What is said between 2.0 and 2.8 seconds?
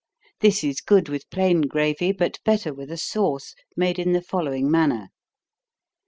but better